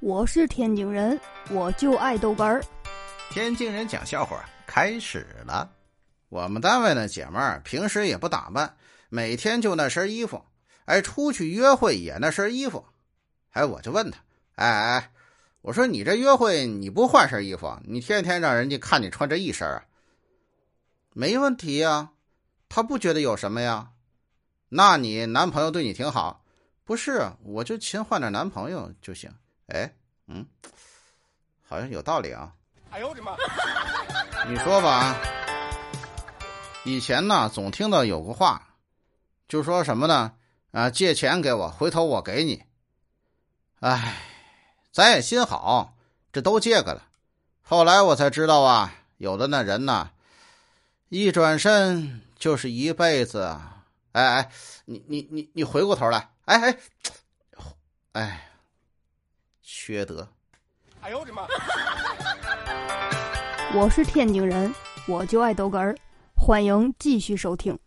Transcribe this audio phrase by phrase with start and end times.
[0.00, 1.20] 我是天津人，
[1.50, 2.62] 我就爱豆干儿。
[3.30, 5.68] 天津人讲笑话开始了。
[6.28, 8.76] 我们单位的姐们儿平时也不打扮，
[9.08, 10.40] 每天就那身衣服，
[10.84, 12.84] 哎，出去约会也那身衣服。
[13.50, 14.20] 哎，我就问他，
[14.54, 15.10] 哎哎，
[15.62, 19.82] 我说你这约会你不换身衣服，你天天让人家看你穿这一身啊？
[21.12, 22.10] 没问题呀，
[22.68, 23.90] 他不觉得有什么呀。
[24.68, 26.44] 那你男朋友对你挺好，
[26.84, 27.32] 不是？
[27.42, 29.28] 我就勤换点男朋友就行。
[29.68, 29.92] 哎，
[30.28, 30.46] 嗯，
[31.68, 32.52] 好像有道理啊。
[32.90, 33.36] 哎呦我的妈！
[34.48, 35.14] 你说吧，
[36.86, 38.66] 以前呢总听到有个话，
[39.46, 40.32] 就说什么呢？
[40.72, 42.64] 啊，借钱给我，回头我给你。
[43.80, 44.16] 哎，
[44.90, 45.94] 咱也心好，
[46.32, 47.02] 这都借个了。
[47.60, 50.10] 后来我才知道啊，有的那人呢，
[51.10, 53.60] 一转身就是一辈子。
[54.12, 54.50] 哎哎，
[54.86, 56.78] 你你你你回过头来，哎哎，
[58.12, 58.47] 哎。
[59.88, 60.28] 缺德！
[61.00, 61.46] 哎呦我的妈！
[63.74, 64.70] 我是天津人，
[65.06, 65.96] 我就爱逗哏儿，
[66.36, 67.78] 欢迎继续收听。